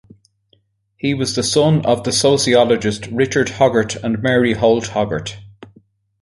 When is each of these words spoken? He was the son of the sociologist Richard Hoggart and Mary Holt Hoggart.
He 0.97 1.13
was 1.13 1.35
the 1.35 1.43
son 1.43 1.85
of 1.85 2.05
the 2.05 2.11
sociologist 2.11 3.05
Richard 3.05 3.49
Hoggart 3.59 4.03
and 4.03 4.19
Mary 4.19 4.53
Holt 4.55 4.85
Hoggart. 4.95 5.35